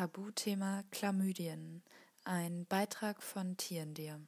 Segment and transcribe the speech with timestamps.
[0.00, 1.82] Tabuthema Chlamydien.
[2.24, 4.18] Ein Beitrag von Tierendir.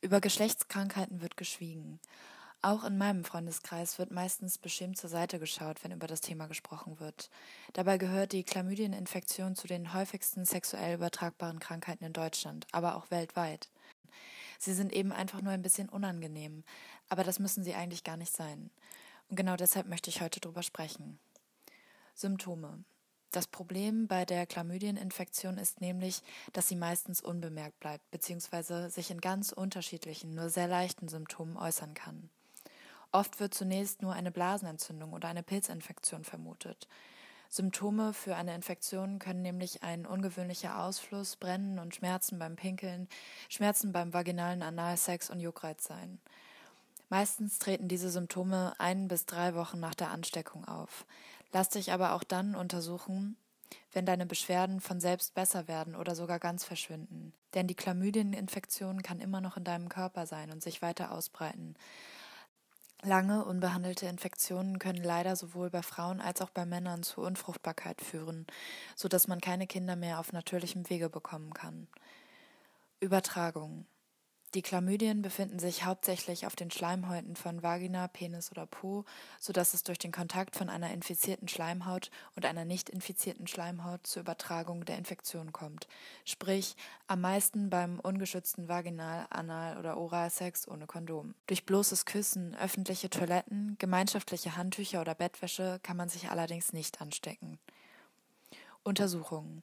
[0.00, 2.00] Über Geschlechtskrankheiten wird geschwiegen.
[2.60, 6.98] Auch in meinem Freundeskreis wird meistens beschämt zur Seite geschaut, wenn über das Thema gesprochen
[6.98, 7.30] wird.
[7.74, 13.70] Dabei gehört die Chlamydieninfektion zu den häufigsten sexuell übertragbaren Krankheiten in Deutschland, aber auch weltweit.
[14.58, 16.64] Sie sind eben einfach nur ein bisschen unangenehm,
[17.08, 18.72] aber das müssen sie eigentlich gar nicht sein.
[19.28, 21.20] Und genau deshalb möchte ich heute drüber sprechen.
[22.16, 22.82] Symptome.
[23.34, 28.88] Das Problem bei der Chlamydieninfektion ist nämlich, dass sie meistens unbemerkt bleibt bzw.
[28.90, 32.30] sich in ganz unterschiedlichen, nur sehr leichten Symptomen äußern kann.
[33.10, 36.86] Oft wird zunächst nur eine Blasenentzündung oder eine Pilzinfektion vermutet.
[37.48, 43.08] Symptome für eine Infektion können nämlich ein ungewöhnlicher Ausfluss, Brennen und Schmerzen beim Pinkeln,
[43.48, 46.20] Schmerzen beim vaginalen Analsex und Juckreiz sein.
[47.10, 51.04] Meistens treten diese Symptome ein bis drei Wochen nach der Ansteckung auf.
[51.54, 53.36] Lass dich aber auch dann untersuchen,
[53.92, 57.32] wenn deine Beschwerden von selbst besser werden oder sogar ganz verschwinden.
[57.54, 61.76] Denn die Chlamydieninfektion kann immer noch in deinem Körper sein und sich weiter ausbreiten.
[63.02, 68.48] Lange unbehandelte Infektionen können leider sowohl bei Frauen als auch bei Männern zu Unfruchtbarkeit führen,
[68.96, 71.86] so dass man keine Kinder mehr auf natürlichem Wege bekommen kann.
[72.98, 73.86] Übertragung
[74.54, 79.04] die Chlamydien befinden sich hauptsächlich auf den Schleimhäuten von Vagina, Penis oder Po,
[79.40, 84.06] so dass es durch den Kontakt von einer infizierten Schleimhaut und einer nicht infizierten Schleimhaut
[84.06, 85.88] zur Übertragung der Infektion kommt.
[86.24, 86.76] Sprich,
[87.08, 91.34] am meisten beim ungeschützten Vaginal-, Anal- oder Oralsex ohne Kondom.
[91.48, 97.58] Durch bloßes Küssen, öffentliche Toiletten, gemeinschaftliche Handtücher oder Bettwäsche kann man sich allerdings nicht anstecken.
[98.84, 99.62] Untersuchungen.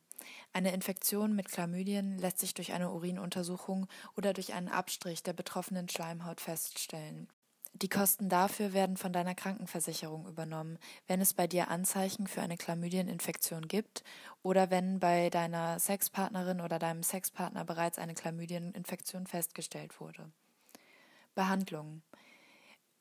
[0.53, 5.88] Eine Infektion mit Chlamydien lässt sich durch eine Urinuntersuchung oder durch einen Abstrich der betroffenen
[5.88, 7.27] Schleimhaut feststellen.
[7.73, 10.77] Die Kosten dafür werden von deiner Krankenversicherung übernommen,
[11.08, 14.03] wenn es bei dir Anzeichen für eine Chlamydieninfektion gibt
[14.44, 20.31] oder wenn bei deiner Sexpartnerin oder deinem Sexpartner bereits eine Chlamydieninfektion festgestellt wurde.
[21.33, 22.02] Behandlung.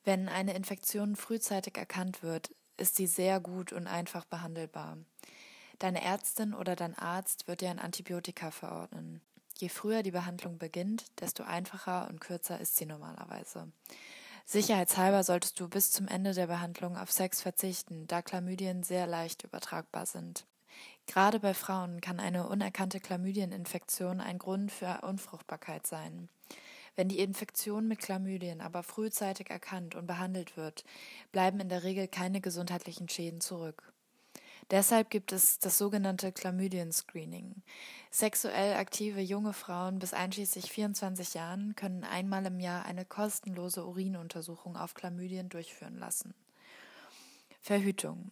[0.03, 4.97] Wenn eine Infektion frühzeitig erkannt wird, ist sie sehr gut und einfach behandelbar.
[5.81, 9.19] Deine Ärztin oder dein Arzt wird dir ein Antibiotika verordnen.
[9.57, 13.67] Je früher die Behandlung beginnt, desto einfacher und kürzer ist sie normalerweise.
[14.45, 19.43] Sicherheitshalber solltest du bis zum Ende der Behandlung auf Sex verzichten, da Chlamydien sehr leicht
[19.43, 20.45] übertragbar sind.
[21.07, 26.29] Gerade bei Frauen kann eine unerkannte Chlamydieninfektion ein Grund für Unfruchtbarkeit sein.
[26.95, 30.83] Wenn die Infektion mit Chlamydien aber frühzeitig erkannt und behandelt wird,
[31.31, 33.91] bleiben in der Regel keine gesundheitlichen Schäden zurück.
[34.71, 37.61] Deshalb gibt es das sogenannte Chlamydien-Screening.
[38.09, 44.77] Sexuell aktive junge Frauen bis einschließlich 24 Jahren können einmal im Jahr eine kostenlose Urinuntersuchung
[44.77, 46.33] auf Chlamydien durchführen lassen.
[47.61, 48.31] Verhütung.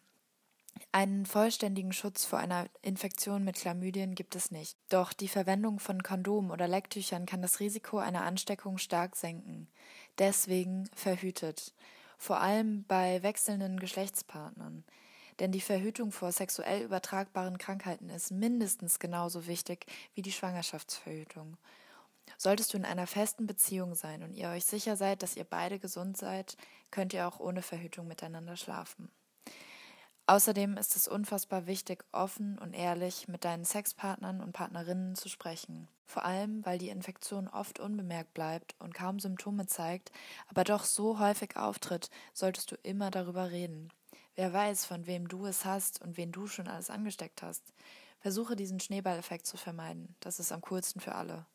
[0.93, 4.77] Einen vollständigen Schutz vor einer Infektion mit Chlamydien gibt es nicht.
[4.87, 9.67] Doch die Verwendung von Kondomen oder Lecktüchern kann das Risiko einer Ansteckung stark senken.
[10.19, 11.73] Deswegen verhütet.
[12.17, 14.85] Vor allem bei wechselnden Geschlechtspartnern.
[15.39, 21.57] Denn die Verhütung vor sexuell übertragbaren Krankheiten ist mindestens genauso wichtig wie die Schwangerschaftsverhütung.
[22.37, 25.79] Solltest du in einer festen Beziehung sein und ihr euch sicher seid, dass ihr beide
[25.79, 26.57] gesund seid,
[26.91, 29.09] könnt ihr auch ohne Verhütung miteinander schlafen.
[30.27, 35.87] Außerdem ist es unfassbar wichtig, offen und ehrlich mit deinen Sexpartnern und Partnerinnen zu sprechen.
[36.05, 40.11] Vor allem, weil die Infektion oft unbemerkt bleibt und kaum Symptome zeigt,
[40.47, 43.89] aber doch so häufig auftritt, solltest du immer darüber reden.
[44.39, 47.73] Wer weiß, von wem du es hast und wen du schon alles angesteckt hast.
[48.21, 50.15] Versuche diesen Schneeballeffekt zu vermeiden.
[50.21, 51.45] Das ist am coolsten für alle.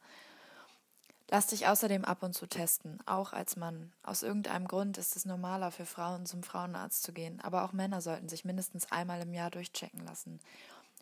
[1.30, 3.94] Lass dich außerdem ab und zu testen, auch als Mann.
[4.02, 8.02] Aus irgendeinem Grund ist es normaler für Frauen zum Frauenarzt zu gehen, aber auch Männer
[8.02, 10.38] sollten sich mindestens einmal im Jahr durchchecken lassen.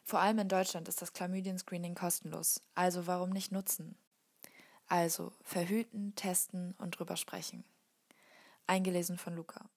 [0.04, 3.96] Vor allem in Deutschland ist das Chlamydien-Screening kostenlos, also warum nicht nutzen?
[4.86, 7.64] Also verhüten, testen und drüber sprechen.
[8.68, 9.68] Eingelesen von Luca.